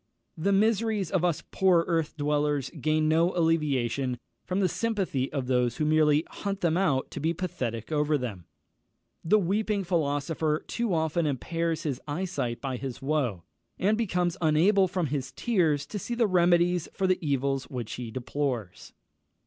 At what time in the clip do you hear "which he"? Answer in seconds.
17.65-18.09